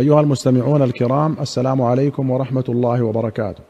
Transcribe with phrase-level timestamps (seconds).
[0.00, 3.62] أيها المستمعون الكرام السلام عليكم ورحمة الله وبركاته.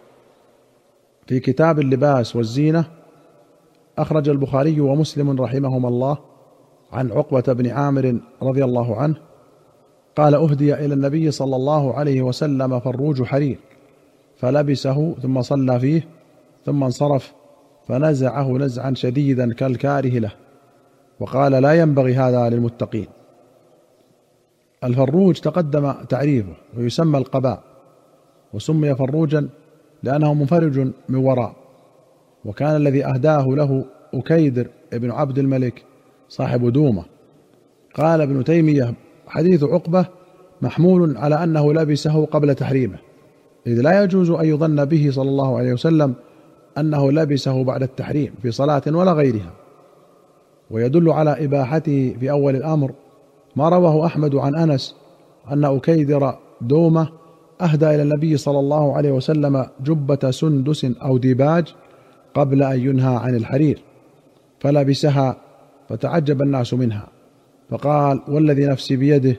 [1.26, 2.84] في كتاب اللباس والزينة
[3.98, 6.18] أخرج البخاري ومسلم رحمهما الله
[6.92, 9.16] عن عقبة بن عامر رضي الله عنه
[10.16, 13.58] قال أهدي إلى النبي صلى الله عليه وسلم فروج حرير
[14.36, 16.08] فلبسه ثم صلى فيه
[16.66, 17.32] ثم انصرف
[17.88, 20.32] فنزعه نزعا شديدا كالكاره له.
[21.20, 23.06] وقال لا ينبغي هذا للمتقين.
[24.84, 27.62] الفروج تقدم تعريفه ويسمى القباء
[28.52, 29.48] وسمي فروجا
[30.02, 31.56] لأنه منفرج من وراء
[32.44, 35.84] وكان الذي أهداه له أكيدر ابن عبد الملك
[36.28, 37.02] صاحب دومة.
[37.94, 38.94] قال ابن تيمية
[39.26, 40.06] حديث عقبة
[40.62, 42.98] محمول على أنه لبسه قبل تحريمه
[43.66, 46.14] إذ لا يجوز أن يظن به صلى الله عليه وسلم
[46.78, 49.52] أنه لبسه بعد التحريم في صلاة ولا غيرها
[50.70, 52.92] ويدل على إباحته في أول الأمر
[53.56, 54.96] ما رواه أحمد عن أنس
[55.52, 57.08] أن أكيدر دومة
[57.60, 61.74] أهدى إلى النبي صلى الله عليه وسلم جبة سندس أو ديباج
[62.34, 63.82] قبل أن ينهى عن الحرير
[64.60, 65.36] فلبسها
[65.88, 67.08] فتعجب الناس منها
[67.70, 69.36] فقال والذي نفسي بيده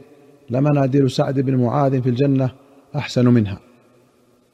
[0.50, 2.52] لمناديل سعد بن معاذ في الجنة
[2.96, 3.60] أحسن منها.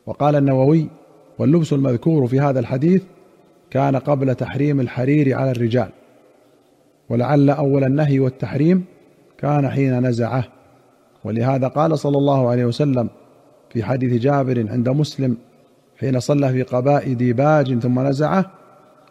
[0.05, 0.89] وقال النووي
[1.39, 3.03] واللبس المذكور في هذا الحديث
[3.69, 5.89] كان قبل تحريم الحرير على الرجال
[7.09, 8.85] ولعل أول النهي والتحريم
[9.37, 10.43] كان حين نزعه.
[11.23, 13.09] ولهذا قال صلى الله عليه وسلم
[13.69, 15.37] في حديث جابر عند مسلم
[15.99, 18.51] حين صلى في قباء ديباج ثم نزعه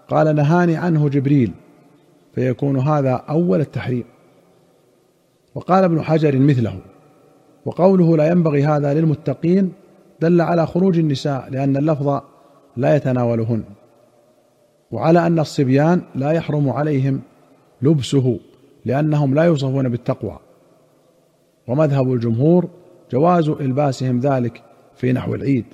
[0.08, 1.52] قال نهاني عنه جبريل
[2.34, 4.04] فيكون هذا أول التحريم.
[5.54, 6.78] وقال ابن حجر مثله
[7.64, 9.72] وقوله لا ينبغي هذا للمتقين
[10.20, 12.20] دل على خروج النساء لأن اللفظ
[12.77, 13.64] لا يتناولهن.
[14.91, 17.20] وعلى أن الصبيان لا يحرم عليهم
[17.82, 18.38] لبسه.
[18.87, 20.39] لأنهم لا يوصفون بالتقوى.
[21.69, 22.69] ومذهب الجمهور
[23.12, 24.62] جواز إلباسهم ذلك
[24.95, 25.65] في نحو العيد.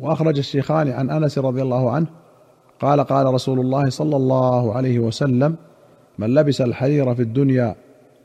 [0.00, 2.06] وأخرج الشيخان عن أنس رضي الله عنه
[2.80, 5.56] قال قال رسول الله صلى الله عليه وسلم
[6.18, 7.76] من لبس الحرير في الدنيا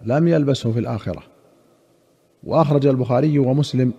[0.06, 1.24] لم يلبسه في الآخرة.
[2.44, 3.94] وأخرج البخاري ومسلم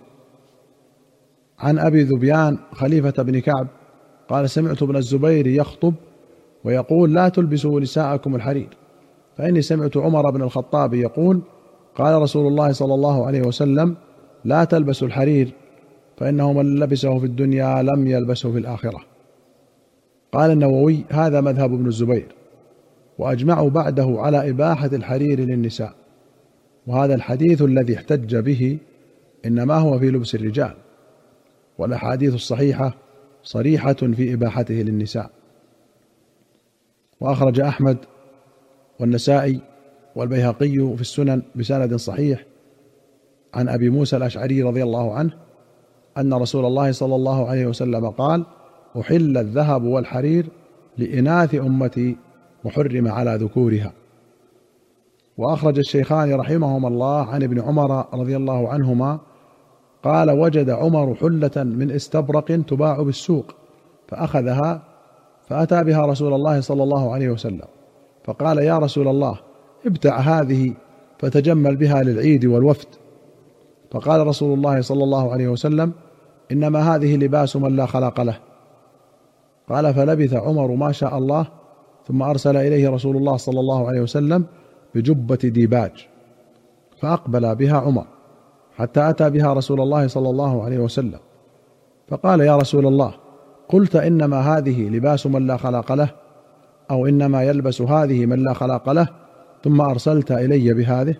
[1.59, 3.67] عن أبي ذبيان خليفة بن كعب
[4.29, 5.93] قال سمعت ابن الزبير يخطب
[6.63, 8.69] ويقول لا تلبسوا نساءكم الحرير.
[9.37, 11.41] فإني سمعت عمر بن الخطاب يقول
[11.95, 13.95] قال رسول الله صلى الله عليه وسلم
[14.45, 15.53] لا تلبسوا الحرير
[16.17, 18.99] فإنه من لبسه في الدنيا لم يلبسه في الآخرة.
[20.31, 22.35] قال النووي هذا مذهب ابن الزبير
[23.17, 25.93] واجمعوا بعده على إباحة الحرير للنساء
[26.87, 28.77] وهذا الحديث الذي احتج به
[29.45, 30.73] إنما هو في لبس الرجال
[31.77, 32.95] والأحاديث الصحيحة
[33.43, 35.29] صريحة في إباحته للنساء.
[37.19, 37.97] وأخرج أحمد
[38.99, 39.61] والنسائي
[40.15, 42.45] والبيهقي في السنن بسند صحيح
[43.53, 45.33] عن أبي موسى الأشعري رضي الله عنه
[46.17, 48.45] أن رسول الله صلى الله عليه وسلم قال
[48.99, 50.45] أحل الذهب والحرير
[50.97, 52.17] لإناث أمتي
[52.63, 53.93] وحرم على ذكورها.
[55.37, 59.19] وأخرج الشيخان رحمهما الله عن ابن عمر رضي الله عنهما
[60.03, 63.55] قال وجد عمر حلة من استبرق تباع بالسوق
[64.07, 64.83] فأخذها
[65.47, 67.67] فأتى بها رسول الله صلى الله عليه وسلم.
[68.23, 69.39] فقال يا رسول الله
[69.85, 70.73] ابتع هذه
[71.19, 72.87] فتجمل بها للعيد والوفد.
[73.91, 75.91] فقال رسول الله صلى الله عليه وسلم
[76.51, 78.37] إنما هذه لباس من لا خلاق له.
[79.69, 81.45] قال فلبث عمر ما شاء الله
[82.07, 84.45] ثم أرسل إليه رسول الله صلى الله عليه وسلم
[84.95, 86.07] بجبة ديباج
[86.99, 88.05] فأقبل بها عمر
[88.75, 91.19] حتى أتى بها رسول الله صلى الله عليه وسلم.
[92.07, 93.13] فقال يا رسول الله
[93.69, 96.09] قلت إنما هذه لباس من لا خلاق له
[96.93, 99.07] أو إنما يلبس هذه من لا خلاق له
[99.63, 101.15] ثم أرسلت إلي بهذه.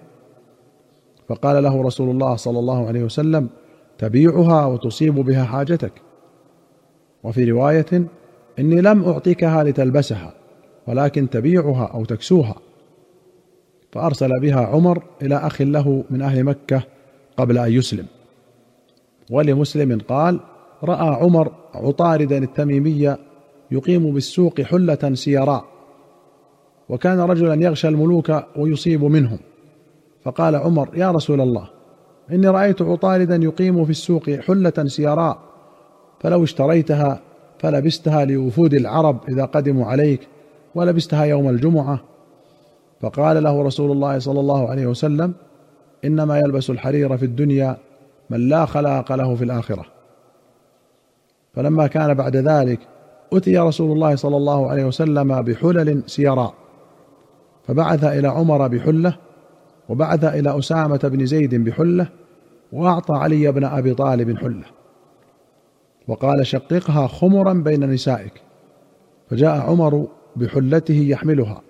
[1.28, 3.50] فقال له رسول الله صلى الله عليه وسلم
[3.98, 5.92] تبيعها وتصيب بها حاجتك.
[7.24, 8.08] وفي رواية
[8.60, 10.34] إني لم أعطيكها لتلبسها
[10.88, 12.56] ولكن تبيعها أو تكسوها.
[13.92, 16.84] فأرسل بها عمر إلى أخ له من أهل مكة
[17.38, 18.06] قبل أن يسلم.
[19.32, 20.40] ولمسلم قال
[20.84, 23.16] رأى عمر عطاردا التميمي
[23.74, 25.66] يقيم بالسوق حلة سيراء
[26.90, 29.40] وكان رجلا يغشى الملوك ويصيب منهم.
[30.24, 31.70] فقال عمر يا رسول الله
[32.32, 35.40] إني رأيت عطاردا يقيم في السوق حلة سيراء
[36.20, 37.20] فلو اشتريتها
[37.60, 40.28] فلبستها لوفود العرب إذا قدموا عليك
[40.76, 42.00] ولبستها يوم الجمعة.
[43.02, 45.34] فقال له رسول الله صلى الله عليه وسلم
[46.06, 47.78] إنما يلبس الحرير في الدنيا
[48.30, 49.86] من لا خلاق له في الآخرة.
[51.54, 52.80] فلما كان بعد ذلك
[53.38, 56.54] اتي رسول الله صلى الله عليه وسلم بحلل سيراء
[57.68, 59.18] فبعث إلى عمر بحله
[59.90, 62.08] وبعث إلى اسامه بن زيد بحله
[62.72, 64.66] واعطى علي بن ابي طالب حله
[66.08, 68.42] وقال شققها خمرا بين نسائك
[69.30, 71.62] فجاء عمر بحلته يحملها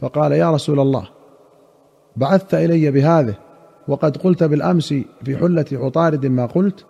[0.00, 1.08] فقال يا رسول الله
[2.16, 3.34] بعثت إلي بهذه
[3.88, 4.94] وقد قلت بالأمس
[5.24, 6.86] في حلة عطارد ما قلت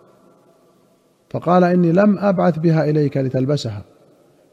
[1.29, 3.81] فقال إني لم أبعث بها إليك لتلبسها.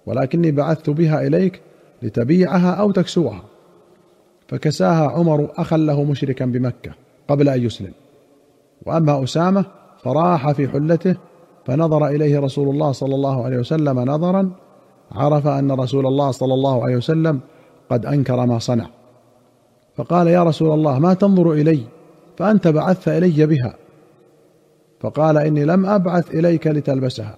[0.07, 1.61] ولكني بعثت بها إليك
[2.03, 3.43] لتبيعها أو تكسوها.
[4.49, 6.93] فكساها عمر أخا له مشركا بمكة
[7.29, 7.93] قبل أن يسلم.
[8.87, 9.65] وأما أسامة
[10.03, 11.17] فراح في حلته
[11.67, 14.51] فنظر إليه رسول الله صلى الله عليه وسلم نظرا
[15.13, 17.41] عرف أن رسول الله صلى الله عليه وسلم
[17.91, 18.87] قد أنكر ما صنع.
[19.97, 21.81] فقال يا رسول الله ما تنظر إلي؟
[22.37, 23.75] فأنت بعثت إلي بها.
[25.01, 27.37] فقال إني لم أبعث إليك لتلبسها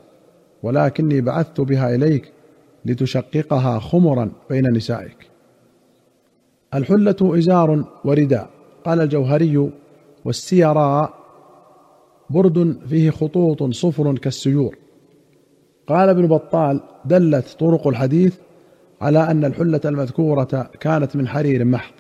[0.62, 2.32] ولكني بعثت بها إليك
[2.86, 5.16] لتشققها خمرا بين نسائك.
[6.75, 8.50] الحلة إزار ورداء.
[8.84, 9.70] قال الجوهري
[10.25, 11.14] والسيراء
[12.31, 14.76] برد فيه خطوط صفر كالسيور.
[15.86, 18.36] قال ابن بطال دلت طرق الحديث
[19.00, 21.92] على أن الحلة المذكورة كانت من حرير محض.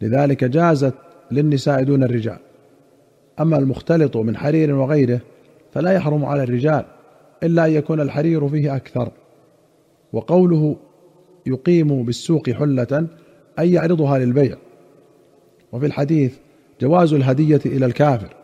[0.00, 0.94] لذلك جازت
[1.30, 2.38] للنساء دون الرجال.
[3.40, 5.20] أما المختلط من حرير وغيره
[5.72, 6.84] فلا يحرم على الرجال
[7.42, 9.10] إلا أن يكون الحرير فيه أكثر.
[10.12, 10.76] وقوله
[11.46, 13.06] يقيم بالسوق حلة
[13.58, 14.56] أي يعرضها للبيع.
[15.72, 16.36] وفي الحديث
[16.80, 18.36] جواز الهدية إلى الكافر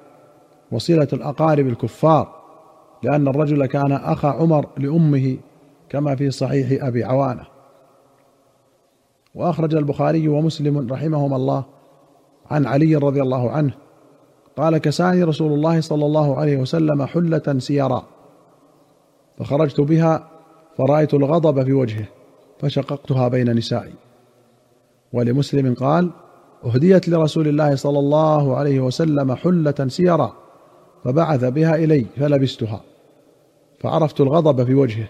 [0.73, 2.37] وصلة الأقارب الكفار
[3.03, 5.37] لأن الرجل كان أخا عمر لأمه
[5.89, 7.47] كما في صحيح أبي عوانة.
[9.35, 11.65] وأخرج البخاري ومسلم رحمهما الله
[12.51, 13.73] عن علي رضي الله عنه
[14.57, 18.07] قال كساني رسول الله صلى الله عليه وسلم حلة سيرا
[19.39, 20.31] فخرجت بها
[20.79, 22.07] فرأيت الغضب في وجهه
[22.59, 23.93] فشققتها بين نسائي.
[25.13, 26.11] ولمسلم قال
[26.65, 30.33] أهديت لرسول الله صلى الله عليه وسلم حلة سيرا
[31.05, 32.81] فبعث بها إلي فلبستها.
[33.79, 35.09] فعرفت الغضب في وجهه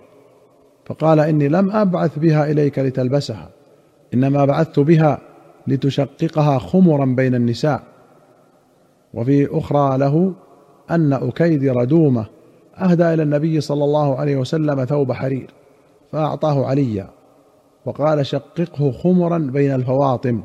[0.87, 3.51] فقال إني لم أبعث بها إليك لتلبسها
[4.15, 5.19] إنما بعثت بها
[5.67, 7.83] لتشققها خمرا بين النساء.
[9.15, 10.35] وفي أخرى له
[10.91, 12.27] أن اكيدر دومه
[12.79, 15.51] أهدى إلى النبي صلى الله عليه وسلم ثوب حرير
[16.13, 17.09] فأعطاه عليا
[17.87, 20.43] وقال شققه خمرا بين الفواطم.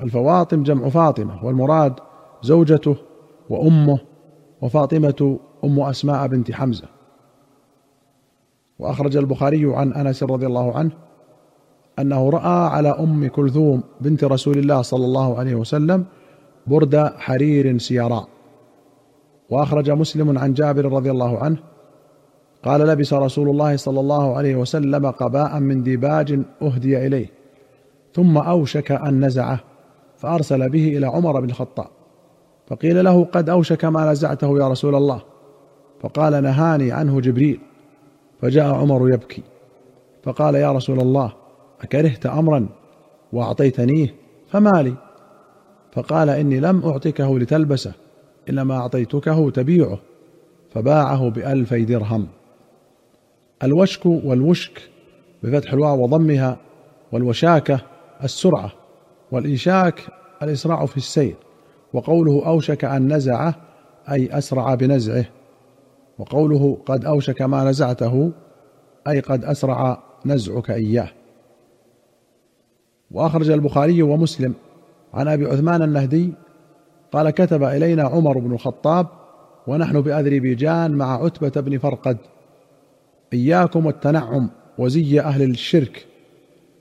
[0.00, 1.94] الفواطم جمع فاطمة والمراد
[2.42, 2.96] زوجته
[3.50, 3.98] وأمه
[4.62, 6.88] وفاطمة أم أسماء بنت حمزة.
[8.78, 10.90] وأخرج البخاري عن أنس رضي الله عنه
[11.98, 16.04] أنه رأى على أم كلثوم بنت رسول الله صلى الله عليه وسلم
[16.66, 18.28] برد حرير سيراء
[19.50, 21.56] وأخرج مسلم عن جابر رضي الله عنه
[22.64, 27.26] قال لبس رسول الله صلى الله عليه وسلم قباء من ديباج أهدي إليه
[28.14, 29.60] ثم أوشك أن نزعه
[30.16, 31.86] فأرسل به إلى عمر بن الخطاب
[32.66, 35.22] فقيل له قد أوشك ما نزعته يا رسول الله
[36.00, 37.60] فقال نهاني عنه جبريل
[38.40, 39.42] فجاء عمر يبكي
[40.22, 41.32] فقال يا رسول الله
[41.80, 42.68] أكرهت أمرا
[43.32, 44.14] وأعطيتنيه
[44.50, 44.94] فما لي
[45.92, 47.92] فقال إني لم أعطكه لتلبسه.
[48.50, 49.98] إنما أعطيتكه تبيعه
[50.70, 52.28] فباعه بألفي درهم.
[53.62, 54.90] الوشك والوشك
[55.42, 56.56] بفتح الواو وضمها
[57.12, 57.80] والوشاكة
[58.24, 58.72] السرعة
[59.32, 60.00] والإنشاك
[60.42, 61.36] الإسراع في السير
[61.92, 63.54] وقوله أوشك أن نزعه
[64.10, 65.24] أي أسرع بنزعه.
[66.18, 68.32] وقوله قد أوشك ما نزعته
[69.08, 71.08] أي قد أسرع نزعك إياه.
[73.10, 74.54] وأخرج البخاري ومسلم
[75.14, 76.32] عن أبي عثمان النهدي
[77.16, 79.06] قال كتب إلينا عمر بن الخطاب
[79.66, 82.16] ونحن بأذربيجان مع عتبة بن فرقد.
[83.32, 86.06] إياكم والتنعم وزي أهل الشرك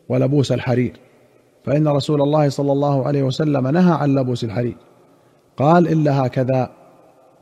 [0.09, 0.99] ولبوس الحرير.
[1.63, 4.77] فإن رسول الله صلى الله عليه وسلم نهى عن لبوس الحرير.
[5.57, 6.71] قال إلا هكذا.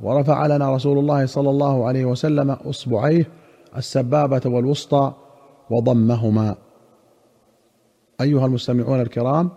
[0.01, 3.27] ورفع لنا رسول الله صلى الله عليه وسلم أصبعيه
[3.77, 5.13] السبابة والوسطى
[5.69, 6.55] وضمهما.
[8.21, 9.49] أيها المستمعون الكرام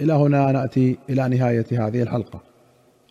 [0.00, 2.53] إلى هنا نأتي إلى نهاية هذه الحلقة.